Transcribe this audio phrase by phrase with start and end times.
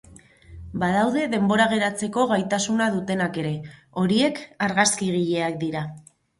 [0.83, 3.55] Badaude denbora geratzeko gaitasuna dutenak ere,
[4.03, 5.89] horiek argazkigileak dira.